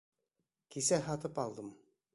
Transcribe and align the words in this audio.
Кисә 0.75 1.01
һатып 1.11 1.41
алдым. 1.47 1.73